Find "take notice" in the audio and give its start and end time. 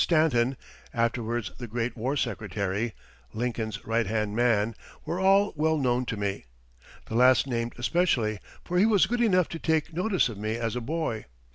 9.59-10.27